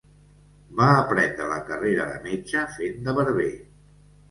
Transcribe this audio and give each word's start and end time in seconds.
Va 0.79 0.87
aprendre 1.01 1.51
la 1.51 1.59
carrera 1.69 2.09
de 2.15 2.17
metge 2.25 2.65
fent 2.81 3.01
de 3.11 3.17
barber. 3.21 3.49